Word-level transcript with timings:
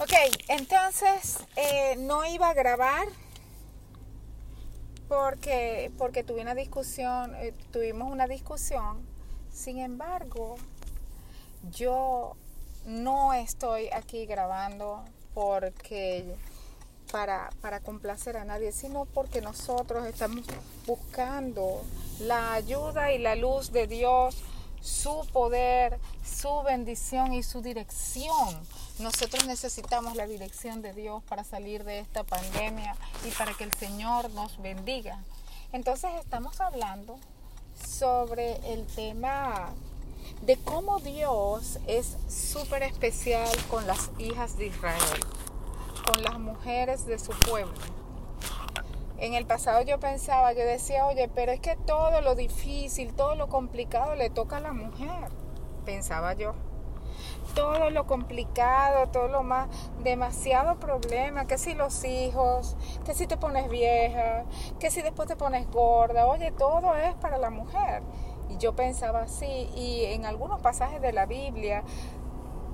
Ok, 0.00 0.12
entonces 0.46 1.38
eh, 1.56 1.96
no 1.98 2.24
iba 2.24 2.50
a 2.50 2.54
grabar 2.54 3.08
porque, 5.08 5.90
porque 5.98 6.22
tuve 6.22 6.40
una 6.40 6.54
discusión, 6.54 7.34
eh, 7.34 7.52
tuvimos 7.72 8.12
una 8.12 8.28
discusión. 8.28 9.04
Sin 9.52 9.80
embargo, 9.80 10.54
yo 11.72 12.36
no 12.86 13.34
estoy 13.34 13.88
aquí 13.92 14.24
grabando 14.24 15.04
porque 15.34 16.32
para, 17.10 17.50
para 17.60 17.80
complacer 17.80 18.36
a 18.36 18.44
nadie, 18.44 18.70
sino 18.70 19.04
porque 19.04 19.40
nosotros 19.40 20.06
estamos 20.06 20.44
buscando 20.86 21.82
la 22.20 22.52
ayuda 22.52 23.10
y 23.10 23.18
la 23.18 23.34
luz 23.34 23.72
de 23.72 23.88
Dios, 23.88 24.36
su 24.80 25.26
poder, 25.32 25.98
su 26.24 26.62
bendición 26.62 27.32
y 27.32 27.42
su 27.42 27.62
dirección 27.62 28.60
nosotros 28.98 29.46
necesitamos 29.46 30.16
la 30.16 30.26
dirección 30.26 30.82
de 30.82 30.92
Dios 30.92 31.22
para 31.24 31.44
salir 31.44 31.84
de 31.84 32.00
esta 32.00 32.24
pandemia 32.24 32.96
y 33.24 33.30
para 33.30 33.54
que 33.54 33.64
el 33.64 33.72
Señor 33.72 34.30
nos 34.30 34.60
bendiga. 34.60 35.22
Entonces 35.72 36.10
estamos 36.18 36.60
hablando 36.60 37.18
sobre 37.86 38.56
el 38.72 38.86
tema 38.86 39.70
de 40.42 40.56
cómo 40.56 40.98
Dios 40.98 41.78
es 41.86 42.16
súper 42.28 42.82
especial 42.82 43.48
con 43.70 43.86
las 43.86 44.10
hijas 44.18 44.58
de 44.58 44.66
Israel, 44.66 45.20
con 46.04 46.22
las 46.22 46.38
mujeres 46.40 47.06
de 47.06 47.20
su 47.20 47.30
pueblo. 47.30 47.74
En 49.18 49.34
el 49.34 49.46
pasado 49.46 49.82
yo 49.82 50.00
pensaba, 50.00 50.52
yo 50.52 50.64
decía, 50.64 51.06
oye, 51.06 51.28
pero 51.32 51.52
es 51.52 51.60
que 51.60 51.76
todo 51.76 52.20
lo 52.20 52.34
difícil, 52.34 53.14
todo 53.14 53.36
lo 53.36 53.48
complicado 53.48 54.16
le 54.16 54.30
toca 54.30 54.56
a 54.56 54.60
la 54.60 54.72
mujer, 54.72 55.28
pensaba 55.84 56.34
yo 56.34 56.54
todo 57.58 57.90
lo 57.90 58.06
complicado, 58.06 59.08
todo 59.08 59.26
lo 59.26 59.42
más, 59.42 59.68
demasiado 60.04 60.78
problema, 60.78 61.48
que 61.48 61.58
si 61.58 61.74
los 61.74 62.04
hijos, 62.04 62.76
que 63.04 63.14
si 63.14 63.26
te 63.26 63.36
pones 63.36 63.68
vieja, 63.68 64.44
que 64.78 64.92
si 64.92 65.02
después 65.02 65.26
te 65.26 65.34
pones 65.34 65.68
gorda, 65.68 66.26
oye, 66.26 66.52
todo 66.52 66.94
es 66.94 67.14
para 67.16 67.36
la 67.36 67.50
mujer. 67.50 68.04
Y 68.48 68.58
yo 68.58 68.76
pensaba 68.76 69.22
así, 69.22 69.68
y 69.74 70.04
en 70.04 70.24
algunos 70.24 70.60
pasajes 70.60 71.02
de 71.02 71.12
la 71.12 71.26
Biblia 71.26 71.82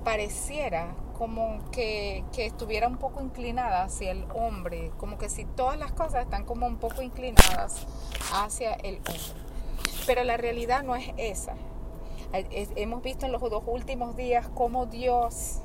pareciera 0.03 0.93
como 1.17 1.57
que, 1.71 2.23
que 2.31 2.45
estuviera 2.45 2.87
un 2.87 2.97
poco 2.97 3.21
inclinada 3.21 3.85
hacia 3.85 4.11
el 4.11 4.27
hombre, 4.35 4.91
como 4.99 5.17
que 5.17 5.29
si 5.29 5.45
todas 5.45 5.79
las 5.79 5.93
cosas 5.93 6.25
están 6.25 6.45
como 6.45 6.67
un 6.67 6.77
poco 6.77 7.01
inclinadas 7.01 7.87
hacia 8.31 8.73
el 8.73 8.97
hombre. 8.97 9.41
Pero 10.05 10.23
la 10.23 10.37
realidad 10.37 10.83
no 10.83 10.95
es 10.95 11.11
esa. 11.17 11.55
Hemos 12.37 13.01
visto 13.01 13.25
en 13.25 13.31
los 13.31 13.41
dos 13.41 13.63
últimos 13.65 14.17
días 14.17 14.49
cómo 14.53 14.87
Dios 14.87 15.61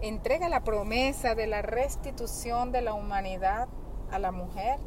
entrega 0.00 0.48
la 0.48 0.64
promesa 0.64 1.34
de 1.34 1.46
la 1.46 1.60
restitución 1.60 2.72
de 2.72 2.80
la 2.80 2.94
humanidad 2.94 3.68
a 4.10 4.18
la 4.18 4.32
mujer, 4.32 4.78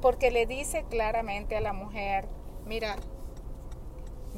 porque 0.00 0.30
le 0.30 0.46
dice 0.46 0.84
claramente 0.88 1.56
a 1.56 1.60
la 1.60 1.72
mujer, 1.72 2.28
mira, 2.66 2.96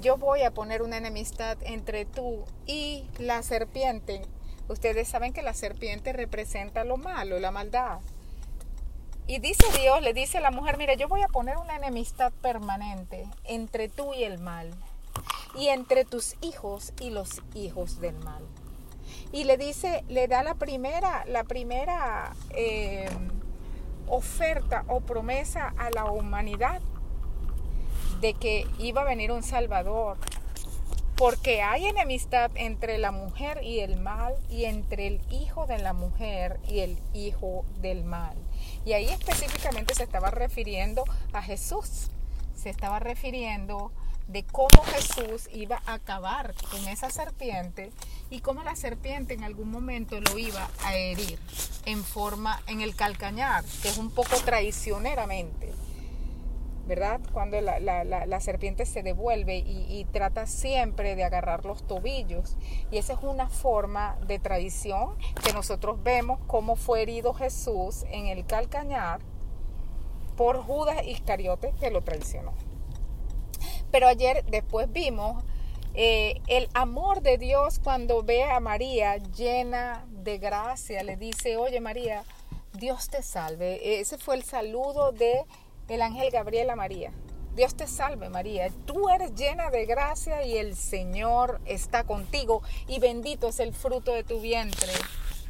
yo 0.01 0.17
voy 0.17 0.43
a 0.43 0.53
poner 0.53 0.81
una 0.81 0.97
enemistad 0.97 1.59
entre 1.63 2.07
tú 2.07 2.45
y 2.65 3.09
la 3.19 3.43
serpiente. 3.43 4.23
Ustedes 4.69 5.09
saben 5.09 5.33
que 5.35 5.43
la 5.43 5.55
serpiente 5.55 6.13
representa 6.15 6.85
lo 6.85 6.97
malo, 6.97 7.39
la 7.41 7.51
maldad. 7.51 8.01
Y 9.27 9.39
dice 9.41 9.67
Dios, 9.81 10.01
le 10.03 10.15
dice 10.15 10.39
a 10.39 10.41
la 10.41 10.51
mujer, 10.51 10.79
mira, 10.79 10.95
yo 10.95 11.09
voy 11.09 11.23
a 11.23 11.29
poner 11.29 11.59
una 11.59 11.77
enemistad 11.77 12.33
permanente 12.41 13.29
entre 13.45 13.89
tú 13.89 14.15
y 14.15 14.25
el 14.25 14.39
mal 14.39 14.71
y 15.57 15.69
entre 15.69 16.05
tus 16.05 16.37
hijos 16.41 16.93
y 17.01 17.11
los 17.11 17.43
hijos 17.55 18.01
del 18.01 18.17
mal. 18.19 18.45
Y 19.33 19.45
le 19.45 19.57
dice, 19.57 20.05
le 20.09 20.29
da 20.29 20.43
la 20.43 20.55
primera, 20.55 21.25
la 21.27 21.45
primera 21.45 22.35
eh, 22.51 23.09
oferta 24.07 24.85
o 24.89 25.01
promesa 25.01 25.75
a 25.79 25.91
la 25.91 26.05
humanidad 26.05 26.81
de 28.21 28.35
que 28.35 28.67
iba 28.79 29.03
a 29.03 29.05
venir 29.05 29.33
un 29.33 29.43
Salvador. 29.43 30.17
Porque 31.17 31.63
hay 31.63 31.87
enemistad 31.87 32.51
entre 32.57 32.99
la 32.99 33.11
mujer 33.11 33.63
y 33.63 33.81
el 33.81 33.99
mal 33.99 34.35
y 34.51 34.67
entre 34.67 35.07
el 35.07 35.21
hijo 35.31 35.67
de 35.67 35.79
la 35.79 35.95
mujer 35.95 36.61
y 36.69 36.81
el 36.81 36.99
hijo 37.15 37.65
del 37.81 38.05
mal. 38.05 38.37
Y 38.85 38.93
ahí 38.93 39.09
específicamente 39.09 39.95
se 39.95 40.03
estaba 40.03 40.31
refiriendo 40.31 41.05
a 41.33 41.41
Jesús. 41.41 42.11
Se 42.55 42.69
estaba 42.69 42.99
refiriendo 42.99 43.93
de 44.29 44.45
cómo 44.45 44.83
Jesús 44.85 45.49
iba 45.53 45.83
a 45.87 45.95
acabar 45.95 46.55
con 46.71 46.87
esa 46.89 47.11
serpiente 47.11 47.93
y 48.31 48.41
cómo 48.41 48.63
la 48.63 48.75
serpiente 48.75 49.35
en 49.35 49.45
algún 49.45 49.71
momento 49.71 50.21
lo 50.21 50.39
iba 50.39 50.69
a 50.85 50.97
herir 50.97 51.39
en 51.85 52.03
forma, 52.03 52.61
en 52.67 52.81
el 52.81 52.97
calcañar, 52.97 53.65
que 53.83 53.89
es 53.89 53.99
un 53.99 54.11
poco 54.11 54.37
traicioneramente, 54.45 55.73
¿verdad? 56.87 57.21
Cuando 57.33 57.61
la, 57.61 58.41
serpiente 58.41 58.85
se 58.85 59.03
devuelve 59.03 59.59
y, 59.59 59.87
y, 59.89 60.05
trata 60.07 60.47
siempre 60.47 61.15
de 61.15 61.25
agarrar 61.25 61.65
los 61.65 61.87
tobillos. 61.87 62.57
Y 62.91 62.99
esa 62.99 63.15
es 63.15 63.21
una 63.23 63.49
forma 63.49 64.17
de 64.27 64.39
traición 64.39 65.17
que 65.45 65.53
nosotros 65.53 66.03
vemos 66.03 66.41
cómo 66.47 66.77
fue 66.77 67.03
herido 67.03 67.33
Jesús 67.35 68.05
en 68.11 68.27
el 68.27 68.45
calcañar 68.47 69.21
por 70.37 70.63
Judas 70.63 71.05
Iscariote 71.07 71.73
que 71.81 71.91
lo 71.91 72.03
traicionó. 72.03 72.53
Pero 73.97 74.09
ayer 74.09 74.45
después 74.51 74.93
vimos 74.93 75.43
eh, 75.95 76.43
el 76.49 76.69
amor 76.75 77.23
de 77.23 77.39
Dios 77.39 77.81
cuando 77.83 78.23
ve 78.23 78.45
a 78.45 78.61
María 78.61 79.17
llena 79.17 80.05
de 80.11 80.37
gracia. 80.37 81.03
Le 81.03 81.17
dice, 81.17 81.57
oye 81.57 81.81
María, 81.81 82.23
Dios 82.75 83.09
te 83.09 83.23
salve. 83.23 83.99
Ese 83.99 84.19
fue 84.19 84.35
el 84.35 84.43
saludo 84.43 85.13
de 85.13 85.47
el 85.89 86.03
ángel 86.03 86.31
Gabriel 86.31 86.69
a 86.69 86.77
María. 86.77 87.11
Dios 87.55 87.75
te 87.75 87.87
salve 87.87 88.29
María, 88.29 88.69
tú 88.85 89.09
eres 89.09 89.35
llena 89.35 89.71
de 89.71 89.87
gracia 89.87 90.45
y 90.45 90.59
el 90.59 90.77
Señor 90.77 91.63
está 91.65 92.05
contigo 92.05 92.61
y 92.87 92.99
bendito 92.99 93.49
es 93.49 93.61
el 93.61 93.73
fruto 93.73 94.13
de 94.13 94.25
tu 94.25 94.43
vientre. 94.43 94.93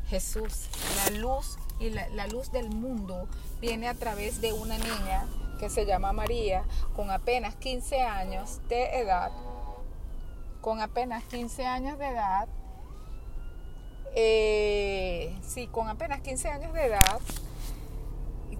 Jesús, 0.09 0.69
la 1.05 1.19
luz 1.19 1.59
y 1.81 1.91
la, 1.91 2.09
la 2.11 2.29
luz 2.29 2.53
del 2.53 2.71
mundo 2.71 3.27
viene 3.61 3.89
a 3.89 3.95
través 3.95 4.41
de 4.41 4.53
una 4.53 4.79
niña 4.79 5.27
que 5.59 5.71
se 5.71 5.87
llama 5.87 6.13
María, 6.13 6.65
con 6.95 7.11
apenas 7.11 7.57
15 7.57 8.01
años 8.03 8.61
de 8.69 9.01
edad, 9.01 9.33
con 10.61 10.81
apenas 10.81 11.25
15 11.25 11.67
años 11.67 11.99
de 11.99 12.09
edad, 12.09 12.49
eh, 14.15 15.39
sí, 15.43 15.67
con 15.67 15.89
apenas 15.89 16.21
15 16.21 16.49
años 16.49 16.73
de 16.73 16.87
edad, 16.87 17.21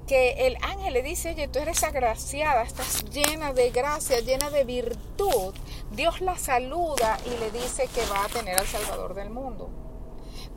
que 0.07 0.47
el 0.47 0.57
ángel 0.63 0.95
le 0.95 1.03
dice, 1.03 1.31
oye, 1.31 1.49
tú 1.49 1.59
eres 1.59 1.83
agraciada, 1.83 2.63
estás 2.63 3.05
llena 3.11 3.53
de 3.53 3.71
gracia, 3.71 4.21
llena 4.21 4.51
de 4.51 4.65
virtud. 4.65 5.55
Dios 5.91 6.21
la 6.21 6.39
saluda 6.39 7.19
y 7.27 7.31
le 7.41 7.51
dice 7.51 7.89
que 7.93 8.05
va 8.07 8.25
a 8.25 8.29
tener 8.29 8.57
al 8.57 8.67
Salvador 8.67 9.15
del 9.15 9.31
mundo. 9.31 9.69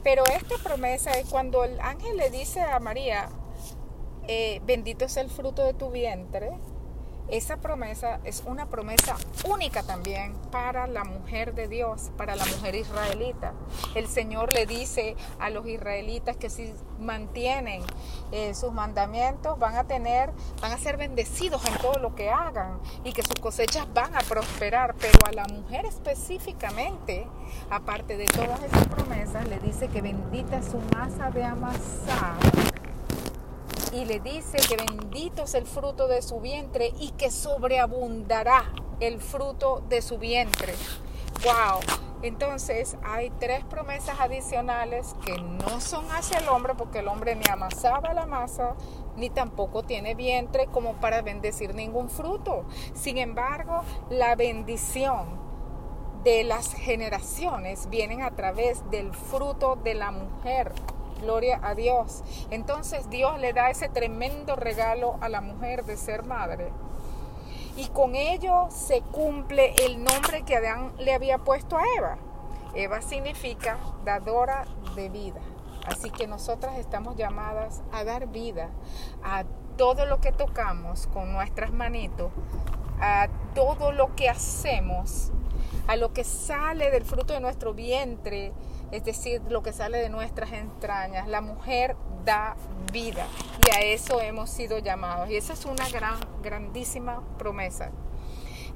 Pero 0.03 0.23
esta 0.27 0.57
promesa 0.57 1.11
es 1.11 1.27
cuando 1.27 1.63
el 1.63 1.79
ángel 1.79 2.15
le 2.17 2.29
dice 2.29 2.61
a 2.61 2.79
María, 2.79 3.29
eh, 4.31 4.61
bendito 4.63 5.05
es 5.05 5.17
el 5.17 5.27
fruto 5.27 5.63
de 5.63 5.73
tu 5.73 5.89
vientre, 5.89 6.51
esa 7.29 7.57
promesa 7.57 8.19
es 8.25 8.43
una 8.45 8.67
promesa 8.67 9.15
única 9.43 9.81
también 9.81 10.33
para 10.51 10.85
la 10.85 11.03
mujer 11.03 11.55
de 11.55 11.67
Dios, 11.67 12.11
para 12.15 12.35
la 12.35 12.45
mujer 12.45 12.75
israelita. 12.75 13.53
El 13.95 14.07
Señor 14.07 14.53
le 14.53 14.67
dice 14.67 15.15
a 15.39 15.49
los 15.49 15.65
israelitas 15.65 16.37
que 16.37 16.51
si 16.51 16.71
mantienen 16.99 17.81
eh, 18.31 18.53
sus 18.53 18.71
mandamientos 18.71 19.57
van 19.57 19.75
a 19.77 19.85
tener, 19.85 20.31
van 20.61 20.73
a 20.73 20.77
ser 20.77 20.97
bendecidos 20.97 21.65
en 21.65 21.75
todo 21.79 21.97
lo 21.99 22.13
que 22.13 22.29
hagan 22.29 22.79
y 23.03 23.13
que 23.13 23.23
sus 23.23 23.35
cosechas 23.35 23.91
van 23.95 24.15
a 24.15 24.19
prosperar. 24.19 24.93
Pero 24.99 25.19
a 25.27 25.31
la 25.31 25.45
mujer 25.45 25.87
específicamente, 25.87 27.27
aparte 27.71 28.15
de 28.15 28.25
todas 28.25 28.61
esas 28.61 28.87
promesas, 28.89 29.47
le 29.47 29.59
dice 29.59 29.87
que 29.87 30.03
bendita 30.03 30.57
es 30.57 30.65
su 30.65 30.79
masa 30.95 31.31
de 31.31 31.43
amasar 31.43 32.68
y 33.91 34.05
le 34.05 34.19
dice 34.19 34.57
que 34.57 34.77
bendito 34.77 35.43
es 35.43 35.53
el 35.53 35.65
fruto 35.65 36.07
de 36.07 36.21
su 36.21 36.39
vientre 36.39 36.93
y 36.99 37.11
que 37.11 37.31
sobreabundará 37.31 38.71
el 38.99 39.19
fruto 39.19 39.81
de 39.89 40.01
su 40.01 40.17
vientre. 40.17 40.73
¡Wow! 41.43 41.79
Entonces 42.21 42.97
hay 43.03 43.29
tres 43.39 43.63
promesas 43.63 44.19
adicionales 44.19 45.15
que 45.25 45.39
no 45.39 45.79
son 45.79 46.05
hacia 46.11 46.39
el 46.39 46.49
hombre 46.49 46.73
porque 46.75 46.99
el 46.99 47.07
hombre 47.07 47.35
ni 47.35 47.49
amasaba 47.49 48.13
la 48.13 48.25
masa 48.25 48.75
ni 49.15 49.29
tampoco 49.29 49.83
tiene 49.83 50.15
vientre 50.15 50.67
como 50.67 50.95
para 50.95 51.21
bendecir 51.21 51.73
ningún 51.73 52.09
fruto. 52.09 52.65
Sin 52.93 53.17
embargo, 53.17 53.83
la 54.09 54.35
bendición 54.35 55.39
de 56.23 56.43
las 56.43 56.73
generaciones 56.73 57.89
vienen 57.89 58.21
a 58.21 58.31
través 58.31 58.89
del 58.91 59.13
fruto 59.13 59.77
de 59.77 59.93
la 59.93 60.11
mujer 60.11 60.73
Gloria 61.21 61.59
a 61.63 61.75
Dios. 61.75 62.23
Entonces 62.49 63.09
Dios 63.09 63.39
le 63.39 63.53
da 63.53 63.69
ese 63.69 63.89
tremendo 63.89 64.55
regalo 64.55 65.17
a 65.21 65.29
la 65.29 65.41
mujer 65.41 65.85
de 65.85 65.97
ser 65.97 66.23
madre. 66.23 66.71
Y 67.75 67.87
con 67.89 68.15
ello 68.15 68.67
se 68.69 69.01
cumple 69.01 69.73
el 69.85 70.03
nombre 70.03 70.43
que 70.43 70.57
Adán 70.57 70.91
le 70.97 71.13
había 71.13 71.37
puesto 71.37 71.77
a 71.77 71.83
Eva. 71.97 72.17
Eva 72.73 73.01
significa 73.01 73.77
dadora 74.03 74.65
de 74.95 75.09
vida. 75.09 75.41
Así 75.85 76.11
que 76.11 76.27
nosotras 76.27 76.77
estamos 76.77 77.15
llamadas 77.15 77.81
a 77.91 78.03
dar 78.03 78.27
vida 78.27 78.69
a 79.23 79.43
todo 79.77 80.05
lo 80.05 80.19
que 80.19 80.31
tocamos 80.31 81.07
con 81.07 81.31
nuestras 81.31 81.71
manitos, 81.71 82.31
a 82.99 83.27
todo 83.55 83.91
lo 83.91 84.13
que 84.15 84.29
hacemos, 84.29 85.31
a 85.87 85.95
lo 85.95 86.11
que 86.13 86.23
sale 86.23 86.91
del 86.91 87.05
fruto 87.05 87.33
de 87.33 87.39
nuestro 87.39 87.73
vientre, 87.73 88.51
es 88.91 89.03
decir, 89.03 89.41
lo 89.49 89.61
que 89.63 89.73
sale 89.73 89.99
de 89.99 90.09
nuestras 90.09 90.51
entrañas. 90.51 91.27
La 91.27 91.41
mujer 91.41 91.95
da 92.25 92.55
vida 92.91 93.27
y 93.65 93.75
a 93.75 93.81
eso 93.81 94.21
hemos 94.21 94.49
sido 94.49 94.79
llamados. 94.79 95.29
Y 95.29 95.35
esa 95.35 95.53
es 95.53 95.65
una 95.65 95.87
gran, 95.89 96.19
grandísima 96.41 97.23
promesa. 97.37 97.91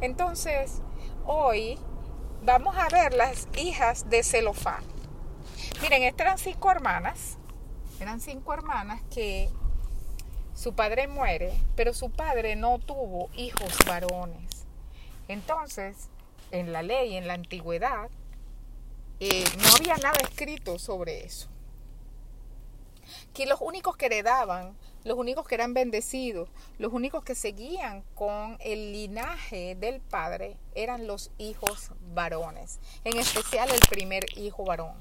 Entonces, 0.02 0.82
hoy 1.26 1.80
vamos 2.44 2.76
a 2.78 2.90
ver 2.90 3.14
las 3.14 3.48
hijas 3.58 4.10
de 4.10 4.24
Celofán. 4.24 4.84
Miren, 5.82 6.04
estas 6.04 6.28
eran 6.28 6.38
cinco 6.38 6.72
hermanas, 6.72 7.38
eran 8.00 8.20
cinco 8.20 8.54
hermanas 8.54 9.02
que 9.14 9.50
su 10.54 10.74
padre 10.74 11.08
muere, 11.08 11.54
pero 11.76 11.94
su 11.94 12.12
padre 12.12 12.56
no 12.56 12.80
tuvo 12.80 13.30
hijos 13.36 13.78
varones. 13.88 14.66
Entonces, 15.28 16.10
en 16.52 16.72
la 16.72 16.84
ley, 16.84 17.16
en 17.16 17.28
la 17.28 17.34
antigüedad, 17.34 18.10
eh, 19.30 19.46
no 19.58 19.76
había 19.76 19.96
nada 19.98 20.18
escrito 20.22 20.80
sobre 20.80 21.24
eso. 21.26 21.48
Que 23.34 23.46
los 23.46 23.62
únicos 23.62 23.96
que 23.98 24.08
heredaban, 24.08 24.78
los 25.04 25.18
únicos 25.18 25.48
que 25.48 25.56
eran 25.56 25.74
bendecidos, 25.74 26.50
los 26.78 26.94
únicos 26.94 27.24
que 27.24 27.36
seguían 27.36 28.04
con 28.16 28.58
el 28.60 28.92
linaje 28.92 29.76
del 29.76 30.02
padre 30.02 30.58
eran 30.76 31.08
los 31.08 31.32
hijos 31.38 31.92
varones, 32.14 32.80
en 33.04 33.18
especial 33.18 33.70
el 33.70 33.80
primer 33.90 34.26
hijo 34.38 34.64
varón. 34.64 34.94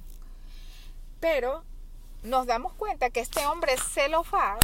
Pero 1.21 1.65
nos 2.23 2.47
damos 2.47 2.73
cuenta 2.75 3.11
que 3.11 3.21
este 3.21 3.47
hombre 3.47 3.75
Zelofar, 3.77 4.59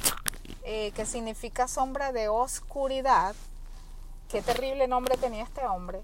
eh, 0.64 0.92
que 0.92 1.06
significa 1.06 1.68
sombra 1.68 2.12
de 2.12 2.28
oscuridad, 2.28 3.34
qué 4.28 4.42
terrible 4.42 4.88
nombre 4.88 5.16
tenía 5.16 5.44
este 5.44 5.64
hombre, 5.64 6.02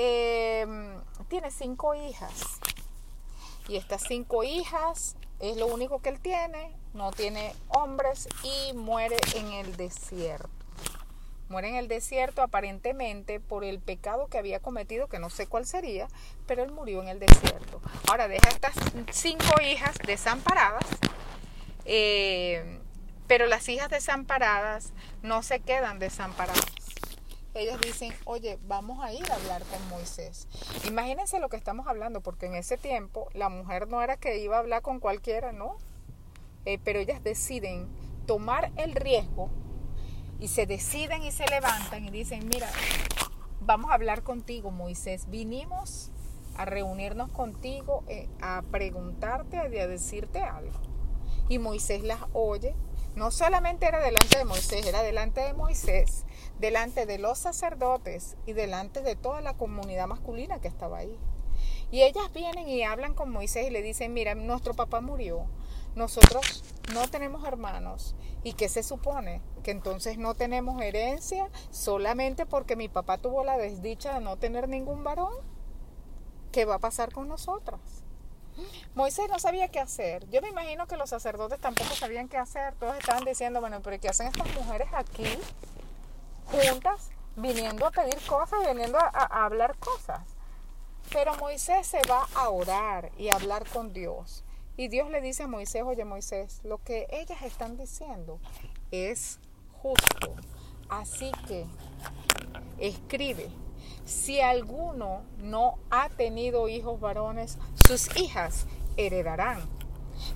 Em, 0.00 1.02
tiene 1.26 1.50
cinco 1.50 1.92
hijas. 1.92 2.60
Y 3.66 3.74
estas 3.74 4.04
cinco 4.06 4.44
hijas 4.44 5.16
es 5.40 5.56
lo 5.56 5.66
único 5.66 6.00
que 6.00 6.10
él 6.10 6.20
tiene, 6.20 6.72
no 6.94 7.10
tiene 7.10 7.52
hombres 7.66 8.28
y 8.44 8.74
muere 8.74 9.16
en 9.34 9.48
el 9.54 9.76
desierto. 9.76 10.48
Muere 11.48 11.70
en 11.70 11.74
el 11.74 11.88
desierto 11.88 12.42
aparentemente 12.42 13.40
por 13.40 13.64
el 13.64 13.80
pecado 13.80 14.28
que 14.28 14.38
había 14.38 14.60
cometido, 14.60 15.08
que 15.08 15.18
no 15.18 15.30
sé 15.30 15.48
cuál 15.48 15.66
sería, 15.66 16.06
pero 16.46 16.62
él 16.62 16.70
murió 16.70 17.02
en 17.02 17.08
el 17.08 17.18
desierto. 17.18 17.80
Ahora 18.08 18.28
deja 18.28 18.50
estas 18.50 18.76
cinco 19.10 19.60
hijas 19.60 19.96
desamparadas, 20.06 20.86
eh, 21.86 22.78
pero 23.26 23.46
las 23.46 23.68
hijas 23.68 23.90
desamparadas 23.90 24.92
no 25.22 25.42
se 25.42 25.58
quedan 25.58 25.98
desamparadas 25.98 26.77
ellas 27.54 27.80
dicen, 27.80 28.12
oye, 28.24 28.58
vamos 28.66 29.02
a 29.02 29.12
ir 29.12 29.30
a 29.30 29.34
hablar 29.34 29.62
con 29.64 29.88
Moisés. 29.88 30.48
Imagínense 30.86 31.40
lo 31.40 31.48
que 31.48 31.56
estamos 31.56 31.86
hablando, 31.86 32.20
porque 32.20 32.46
en 32.46 32.54
ese 32.54 32.76
tiempo 32.76 33.28
la 33.34 33.48
mujer 33.48 33.88
no 33.88 34.02
era 34.02 34.16
que 34.16 34.38
iba 34.38 34.56
a 34.56 34.60
hablar 34.60 34.82
con 34.82 35.00
cualquiera, 35.00 35.52
¿no? 35.52 35.76
Eh, 36.64 36.78
pero 36.82 36.98
ellas 36.98 37.22
deciden 37.22 37.88
tomar 38.26 38.72
el 38.76 38.94
riesgo 38.94 39.50
y 40.38 40.48
se 40.48 40.66
deciden 40.66 41.22
y 41.24 41.32
se 41.32 41.46
levantan 41.46 42.04
y 42.04 42.10
dicen, 42.10 42.46
mira, 42.46 42.68
vamos 43.60 43.90
a 43.90 43.94
hablar 43.94 44.22
contigo, 44.22 44.70
Moisés. 44.70 45.28
Vinimos 45.28 46.10
a 46.56 46.64
reunirnos 46.64 47.30
contigo, 47.30 48.04
eh, 48.08 48.28
a 48.40 48.62
preguntarte 48.70 49.56
y 49.72 49.78
a 49.78 49.88
decirte 49.88 50.40
algo. 50.40 50.78
Y 51.48 51.58
Moisés 51.58 52.02
las 52.02 52.20
oye. 52.32 52.74
No 53.14 53.30
solamente 53.30 53.86
era 53.86 54.00
delante 54.00 54.38
de 54.38 54.44
Moisés, 54.44 54.86
era 54.86 55.02
delante 55.02 55.40
de 55.40 55.54
Moisés 55.54 56.24
delante 56.58 57.06
de 57.06 57.18
los 57.18 57.38
sacerdotes 57.38 58.36
y 58.46 58.52
delante 58.52 59.02
de 59.02 59.16
toda 59.16 59.40
la 59.40 59.54
comunidad 59.54 60.08
masculina 60.08 60.60
que 60.60 60.68
estaba 60.68 60.98
ahí. 60.98 61.18
Y 61.90 62.02
ellas 62.02 62.32
vienen 62.34 62.68
y 62.68 62.82
hablan 62.82 63.14
con 63.14 63.30
Moisés 63.30 63.68
y 63.68 63.70
le 63.70 63.82
dicen, 63.82 64.12
mira, 64.12 64.34
nuestro 64.34 64.74
papá 64.74 65.00
murió, 65.00 65.46
nosotros 65.94 66.64
no 66.92 67.08
tenemos 67.08 67.46
hermanos. 67.46 68.14
¿Y 68.44 68.52
qué 68.52 68.68
se 68.68 68.82
supone? 68.82 69.42
Que 69.62 69.70
entonces 69.70 70.18
no 70.18 70.34
tenemos 70.34 70.80
herencia 70.82 71.48
solamente 71.70 72.44
porque 72.44 72.76
mi 72.76 72.88
papá 72.88 73.18
tuvo 73.18 73.42
la 73.42 73.56
desdicha 73.56 74.14
de 74.14 74.20
no 74.20 74.36
tener 74.36 74.68
ningún 74.68 75.02
varón. 75.02 75.32
¿Qué 76.52 76.64
va 76.64 76.76
a 76.76 76.80
pasar 76.80 77.12
con 77.12 77.28
nosotras? 77.28 78.04
Moisés 78.94 79.28
no 79.30 79.38
sabía 79.38 79.68
qué 79.68 79.80
hacer. 79.80 80.28
Yo 80.30 80.40
me 80.42 80.48
imagino 80.48 80.86
que 80.86 80.96
los 80.96 81.10
sacerdotes 81.10 81.60
tampoco 81.60 81.94
sabían 81.94 82.28
qué 82.28 82.36
hacer. 82.36 82.74
Todos 82.74 82.96
estaban 82.98 83.24
diciendo, 83.24 83.60
bueno, 83.60 83.80
pero 83.82 84.00
¿qué 84.00 84.08
hacen 84.08 84.26
estas 84.28 84.52
mujeres 84.54 84.88
aquí? 84.92 85.38
juntas, 86.50 87.10
viniendo 87.36 87.86
a 87.86 87.90
pedir 87.90 88.18
cosas, 88.26 88.60
viniendo 88.66 88.98
a, 88.98 89.44
hablar 89.44 89.76
cosas. 89.78 90.20
Pero 91.12 91.34
Moisés 91.36 91.86
se 91.86 92.00
va 92.08 92.26
a 92.34 92.50
orar 92.50 93.10
y 93.16 93.28
a 93.28 93.36
hablar 93.36 93.66
con 93.68 93.92
Dios. 93.92 94.44
Y 94.76 94.88
Dios 94.88 95.10
le 95.10 95.20
dice 95.20 95.44
a 95.44 95.46
Moisés, 95.46 95.82
oye 95.84 96.04
Moisés, 96.04 96.60
lo 96.64 96.78
que 96.78 97.06
ellas 97.10 97.42
están 97.42 97.76
diciendo 97.76 98.38
es 98.90 99.40
justo. 99.82 100.34
Así 100.88 101.32
que 101.46 101.66
escribe, 102.78 103.50
si 104.08 104.40
alguno 104.40 105.22
no 105.38 105.78
ha 105.90 106.08
tenido 106.08 106.68
hijos 106.68 107.00
varones, 107.00 107.58
sus 107.86 108.16
hijas 108.16 108.66
heredarán 108.96 109.78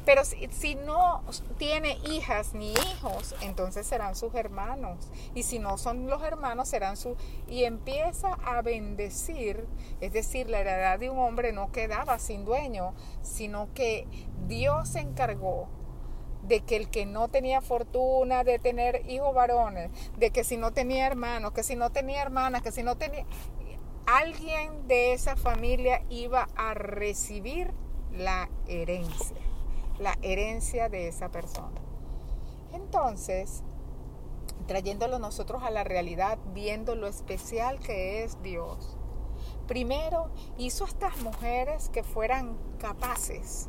pero 0.04 0.22
si, 0.24 0.74
no 0.74 1.22
tiene 1.58 1.98
hijas 2.10 2.54
ni 2.54 2.72
hijos, 2.72 3.34
entonces 3.40 3.86
serán 3.86 4.16
sus 4.16 4.34
hermanos. 4.34 5.08
Y 5.34 5.42
si 5.42 5.58
no 5.58 5.78
son 5.78 6.08
los 6.08 6.22
hermanos, 6.22 6.69
serán 6.69 6.96
sus... 6.96 7.16
Y 7.48 7.64
empieza 7.64 8.32
a 8.44 8.62
bendecir, 8.62 9.66
es 10.00 10.12
decir, 10.12 10.48
la 10.48 10.60
heredad 10.60 10.98
de 10.98 11.10
un 11.10 11.19
hombre 11.19 11.52
no 11.52 11.72
quedaba 11.72 12.19
sin 12.19 12.44
dueño, 12.44 12.94
sino 13.22 13.72
que 13.74 14.06
Dios 14.46 14.88
se 14.88 15.00
encargó 15.00 15.69
de 16.42 16.60
que 16.60 16.74
el 16.74 16.90
que 16.90 17.06
no 17.06 17.28
tenía 17.28 17.60
fortuna 17.60 18.42
de 18.42 18.58
tener 18.58 19.08
hijos 19.08 19.32
varones, 19.32 19.90
de 20.19 20.30
que 20.30 20.42
si 20.42 20.56
no 20.56 20.72
tenía 20.72 21.06
hermanos, 21.06 21.52
que 21.52 21.62
si 21.62 21.76
no 21.76 21.90
tenía 21.90 22.22
hermanas, 22.22 22.62
que 22.62 22.72
si 22.72 22.82
no 22.82 22.96
tenía... 22.96 23.24
Alguien 24.06 24.88
de 24.88 25.12
esa 25.12 25.37
familia 25.37 26.04
iba 26.08 26.49
a 26.56 26.75
recibir 26.75 27.72
la 28.12 28.49
herencia 28.66 29.37
la 29.99 30.19
herencia 30.22 30.88
de 30.88 31.08
esa 31.08 31.31
persona. 31.31 31.81
Entonces, 32.72 33.62
trayéndolo 34.67 35.19
nosotros 35.19 35.62
a 35.62 35.70
la 35.70 35.84
realidad, 35.84 36.38
viendo 36.53 36.94
lo 36.94 37.06
especial 37.06 37.79
que 37.79 38.24
es 38.24 38.43
Dios, 38.43 38.96
primero 39.67 40.31
hizo 40.58 40.84
a 40.84 40.88
estas 40.88 41.17
mujeres 41.19 41.88
que 41.91 42.03
fueran 42.03 42.56
capaces 42.79 43.69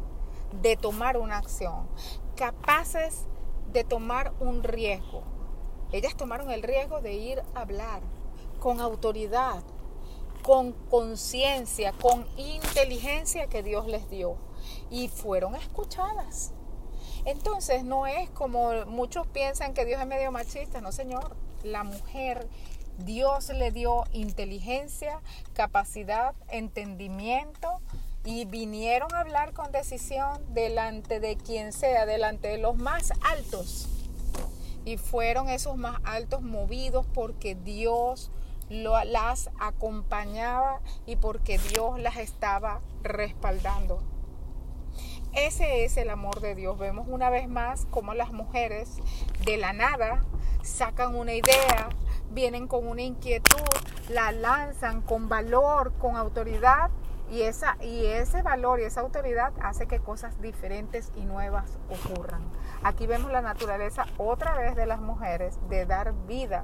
de 0.62 0.76
tomar 0.76 1.18
una 1.18 1.38
acción, 1.38 1.88
capaces 2.36 3.26
de 3.72 3.84
tomar 3.84 4.34
un 4.40 4.64
riesgo. 4.64 5.24
Ellas 5.92 6.16
tomaron 6.16 6.50
el 6.52 6.64
riesgo 6.64 7.02
de 7.02 7.14
ir 7.14 7.44
a 7.54 7.62
hablar 7.62 8.02
con 8.60 8.80
autoridad, 8.80 9.64
con 10.44 10.74
conciencia, 10.74 11.94
con 11.94 12.28
inteligencia 12.38 13.48
que 13.48 13.64
Dios 13.64 13.88
les 13.88 14.10
dio 14.10 14.38
y 14.92 15.08
fueron 15.08 15.56
escuchadas. 15.56 16.52
Entonces 17.26 17.84
no 17.84 18.06
es 18.06 18.30
como 18.30 18.86
muchos 18.86 19.26
piensan 19.28 19.74
que 19.74 19.86
Dios 19.86 20.02
es 20.02 20.08
medio 20.08 20.32
machista, 20.32 20.82
no 20.82 20.92
señor. 20.92 21.36
La 21.64 21.84
mujer, 21.86 22.48
Dios 22.98 23.50
le 23.50 23.72
dio 23.72 24.04
inteligencia, 24.12 25.22
capacidad, 25.54 26.36
entendimiento 26.50 27.80
y 28.26 28.46
vinieron 28.46 29.14
a 29.16 29.22
hablar 29.22 29.54
con 29.54 29.72
decisión 29.72 30.42
delante 30.54 31.22
de 31.22 31.38
quien 31.38 31.72
sea, 31.72 32.06
delante 32.06 32.50
de 32.50 32.58
los 32.58 32.76
más 32.76 33.14
altos. 33.22 33.88
Y 34.86 34.98
fueron 34.98 35.48
esos 35.48 35.78
más 35.78 36.02
altos 36.04 36.42
movidos 36.42 37.06
porque 37.14 37.56
Dios 37.56 38.32
las 38.74 39.50
acompañaba 39.60 40.82
y 41.06 41.16
porque 41.16 41.58
Dios 41.58 42.00
las 42.00 42.18
estaba 42.18 42.82
respaldando. 43.04 44.02
Ese 45.34 45.84
es 45.84 45.98
el 45.98 46.10
amor 46.10 46.42
de 46.42 46.56
Dios. 46.56 46.78
Vemos 46.78 47.08
una 47.08 47.30
vez 47.30 47.48
más 47.48 47.88
cómo 47.90 48.14
las 48.14 48.32
mujeres 48.32 48.98
de 49.46 49.58
la 49.58 49.74
nada 49.74 50.24
sacan 50.62 51.16
una 51.16 51.34
idea, 51.34 51.90
vienen 52.32 52.68
con 52.68 52.88
una 52.88 53.02
inquietud, 53.02 53.58
la 54.10 54.32
lanzan 54.32 55.02
con 55.02 55.30
valor, 55.30 55.94
con 55.98 56.16
autoridad 56.16 56.92
y, 57.32 57.42
esa, 57.42 57.78
y 57.82 58.06
ese 58.06 58.44
valor 58.44 58.80
y 58.80 58.84
esa 58.84 59.02
autoridad 59.02 59.54
hace 59.62 59.88
que 59.88 60.00
cosas 60.00 60.40
diferentes 60.40 61.12
y 61.16 61.26
nuevas 61.26 61.80
ocurran. 61.90 62.44
Aquí 62.84 63.08
vemos 63.08 63.32
la 63.32 63.42
naturaleza 63.42 64.06
otra 64.18 64.56
vez 64.56 64.76
de 64.76 64.86
las 64.86 65.02
mujeres 65.02 65.58
de 65.70 65.86
dar 65.86 66.14
vida 66.28 66.64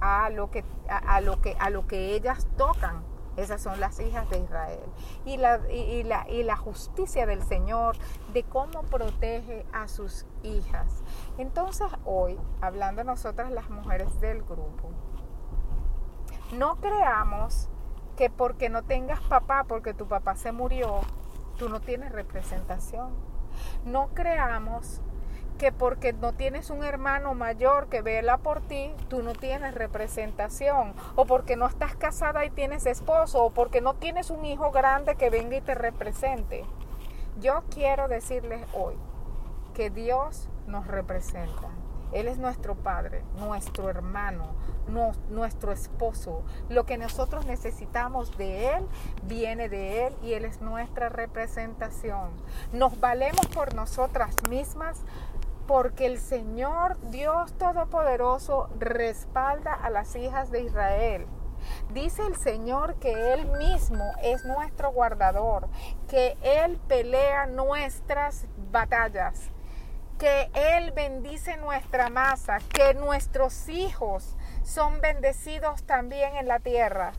a 0.00 0.30
lo 0.30 0.50
que, 0.50 0.64
a, 0.88 1.20
lo 1.20 1.40
que, 1.40 1.56
a 1.58 1.70
lo 1.70 1.86
que 1.86 2.14
ellas 2.14 2.46
tocan 2.56 3.04
Esas 3.36 3.62
son 3.62 3.80
las 3.80 4.00
hijas 4.00 4.28
de 4.28 4.38
Israel. 4.38 4.80
Y 5.24 5.36
la, 5.36 5.60
y, 5.70 6.02
la, 6.02 6.28
y 6.28 6.42
la 6.42 6.56
justicia 6.56 7.26
del 7.26 7.42
Señor 7.42 7.96
de 8.32 8.42
cómo 8.42 8.82
protege 8.82 9.64
a 9.72 9.88
sus 9.88 10.26
hijas. 10.42 11.02
Entonces 11.38 11.86
hoy, 12.04 12.38
hablando 12.60 13.04
nosotras 13.04 13.50
las 13.50 13.70
mujeres 13.70 14.20
del 14.20 14.42
grupo, 14.42 14.90
no 16.52 16.76
creamos 16.80 17.68
que 18.16 18.28
porque 18.28 18.68
no 18.68 18.82
tengas 18.82 19.20
papá, 19.20 19.64
porque 19.64 19.94
tu 19.94 20.06
papá 20.06 20.34
se 20.34 20.52
murió, 20.52 21.00
tú 21.56 21.68
no 21.68 21.80
tienes 21.80 22.12
representación. 22.12 23.10
No 23.84 24.08
creamos 24.14 25.00
que 25.60 25.72
porque 25.72 26.14
no 26.14 26.32
tienes 26.32 26.70
un 26.70 26.82
hermano 26.84 27.34
mayor 27.34 27.88
que 27.88 28.00
vela 28.00 28.38
por 28.38 28.62
ti, 28.62 28.94
tú 29.10 29.22
no 29.22 29.34
tienes 29.34 29.74
representación, 29.74 30.94
o 31.16 31.26
porque 31.26 31.54
no 31.54 31.66
estás 31.66 31.94
casada 31.96 32.46
y 32.46 32.50
tienes 32.50 32.86
esposo, 32.86 33.44
o 33.44 33.50
porque 33.50 33.82
no 33.82 33.92
tienes 33.92 34.30
un 34.30 34.46
hijo 34.46 34.70
grande 34.70 35.16
que 35.16 35.28
venga 35.28 35.56
y 35.56 35.60
te 35.60 35.74
represente. 35.74 36.64
Yo 37.40 37.62
quiero 37.68 38.08
decirles 38.08 38.66
hoy 38.72 38.94
que 39.74 39.90
Dios 39.90 40.48
nos 40.66 40.86
representa. 40.86 41.68
Él 42.12 42.26
es 42.26 42.38
nuestro 42.38 42.74
Padre, 42.74 43.22
nuestro 43.38 43.90
hermano, 43.90 44.46
nuestro 45.28 45.72
esposo. 45.72 46.42
Lo 46.68 46.84
que 46.84 46.98
nosotros 46.98 47.44
necesitamos 47.46 48.36
de 48.36 48.74
Él 48.74 48.86
viene 49.24 49.68
de 49.68 50.06
Él 50.06 50.16
y 50.22 50.32
Él 50.32 50.44
es 50.44 50.60
nuestra 50.60 51.08
representación. 51.08 52.30
Nos 52.72 52.98
valemos 52.98 53.46
por 53.48 53.74
nosotras 53.74 54.34
mismas 54.48 55.02
porque 55.70 56.06
el 56.06 56.18
Señor 56.18 56.98
Dios 57.12 57.52
Todopoderoso 57.52 58.68
respalda 58.80 59.72
a 59.72 59.88
las 59.88 60.16
hijas 60.16 60.50
de 60.50 60.64
Israel. 60.64 61.28
Dice 61.94 62.26
el 62.26 62.34
Señor 62.34 62.96
que 62.96 63.34
Él 63.34 63.46
mismo 63.52 64.02
es 64.20 64.44
nuestro 64.44 64.90
guardador, 64.90 65.68
que 66.08 66.36
Él 66.42 66.80
pelea 66.88 67.46
nuestras 67.46 68.46
batallas, 68.72 69.48
que 70.18 70.50
Él 70.54 70.90
bendice 70.90 71.56
nuestra 71.56 72.08
masa, 72.08 72.58
que 72.74 72.94
nuestros 72.94 73.68
hijos 73.68 74.36
son 74.64 75.00
bendecidos 75.00 75.84
también 75.84 76.34
en 76.34 76.48
la 76.48 76.58
tierra. 76.58 77.12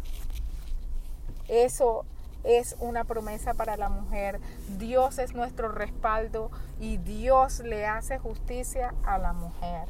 Eso 1.48 2.04
es 2.44 2.76
una 2.80 3.04
promesa 3.04 3.54
para 3.54 3.78
la 3.78 3.90
mujer. 3.90 4.40
Dios 4.78 5.20
es 5.20 5.34
nuestro 5.34 5.70
respaldo 5.70 6.52
y 6.80 6.98
Dios 6.98 7.60
le 7.60 7.86
hace 7.86 8.18
justicia 8.20 8.94
a 9.04 9.18
la 9.18 9.34
mujer. 9.34 9.88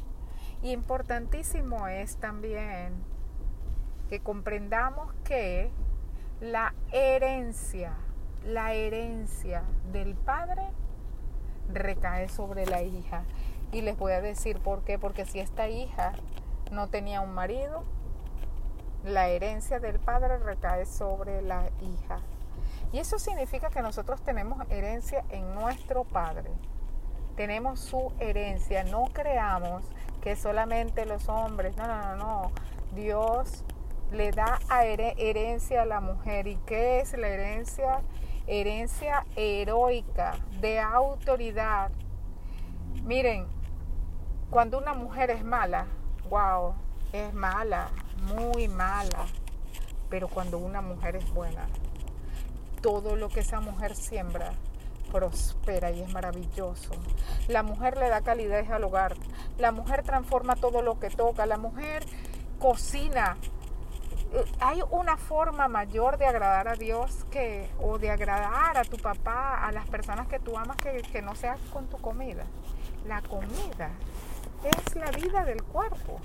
Importantísimo 0.62 1.88
es 1.88 2.16
también 2.16 2.92
que 4.08 4.20
comprendamos 4.20 5.12
que 5.24 5.70
la 6.40 6.74
herencia, 6.92 7.94
la 8.44 8.74
herencia 8.74 9.64
del 9.92 10.14
padre 10.14 10.62
recae 11.72 12.28
sobre 12.28 12.66
la 12.66 12.82
hija. 12.82 13.24
Y 13.72 13.80
les 13.80 13.96
voy 13.96 14.12
a 14.12 14.20
decir 14.20 14.58
por 14.60 14.84
qué, 14.84 14.98
porque 14.98 15.24
si 15.24 15.40
esta 15.40 15.68
hija 15.68 16.12
no 16.70 16.88
tenía 16.88 17.22
un 17.22 17.32
marido, 17.32 17.84
la 19.04 19.28
herencia 19.28 19.80
del 19.80 19.98
padre 19.98 20.38
recae 20.38 20.84
sobre 20.84 21.42
la 21.42 21.70
hija. 21.80 22.20
Y 22.92 22.98
eso 22.98 23.18
significa 23.18 23.70
que 23.70 23.80
nosotros 23.80 24.22
tenemos 24.22 24.58
herencia 24.70 25.24
en 25.30 25.54
nuestro 25.54 26.04
Padre. 26.04 26.50
Tenemos 27.36 27.80
su 27.80 28.12
herencia. 28.20 28.84
No 28.84 29.04
creamos 29.12 29.84
que 30.20 30.36
solamente 30.36 31.06
los 31.06 31.28
hombres. 31.28 31.76
No, 31.76 31.86
no, 31.86 32.02
no, 32.02 32.16
no. 32.16 32.52
Dios 32.94 33.64
le 34.12 34.30
da 34.30 34.58
herencia 34.82 35.82
a 35.82 35.86
la 35.86 36.00
mujer. 36.00 36.46
¿Y 36.46 36.56
qué 36.66 37.00
es 37.00 37.16
la 37.16 37.28
herencia? 37.28 38.02
Herencia 38.46 39.24
heroica, 39.36 40.34
de 40.60 40.80
autoridad. 40.80 41.90
Miren, 43.02 43.46
cuando 44.50 44.78
una 44.78 44.92
mujer 44.92 45.30
es 45.30 45.42
mala, 45.44 45.86
wow, 46.28 46.74
es 47.12 47.32
mala, 47.32 47.88
muy 48.34 48.68
mala. 48.68 49.26
Pero 50.10 50.28
cuando 50.28 50.58
una 50.58 50.82
mujer 50.82 51.16
es 51.16 51.32
buena, 51.32 51.66
todo 52.82 53.16
lo 53.16 53.28
que 53.28 53.40
esa 53.40 53.60
mujer 53.60 53.94
siembra 53.94 54.52
prospera 55.10 55.90
y 55.90 56.02
es 56.02 56.12
maravilloso. 56.12 56.90
La 57.48 57.62
mujer 57.62 57.96
le 57.96 58.08
da 58.08 58.22
calidez 58.22 58.68
al 58.70 58.84
hogar. 58.84 59.14
La 59.58 59.70
mujer 59.70 60.02
transforma 60.02 60.56
todo 60.56 60.82
lo 60.82 60.98
que 60.98 61.10
toca. 61.10 61.46
La 61.46 61.58
mujer 61.58 62.04
cocina. 62.58 63.36
Eh, 64.32 64.44
hay 64.60 64.82
una 64.90 65.16
forma 65.16 65.68
mayor 65.68 66.18
de 66.18 66.26
agradar 66.26 66.68
a 66.68 66.74
Dios 66.74 67.24
que, 67.30 67.68
o 67.80 67.98
de 67.98 68.10
agradar 68.10 68.78
a 68.78 68.84
tu 68.84 68.96
papá, 68.96 69.66
a 69.66 69.70
las 69.70 69.88
personas 69.88 70.26
que 70.26 70.38
tú 70.38 70.56
amas, 70.56 70.76
que, 70.78 71.02
que 71.02 71.22
no 71.22 71.34
sea 71.34 71.56
con 71.72 71.86
tu 71.86 71.98
comida. 71.98 72.44
La 73.06 73.20
comida 73.22 73.90
es 74.64 74.96
la 74.96 75.10
vida 75.10 75.44
del 75.44 75.62
cuerpo. 75.62 76.20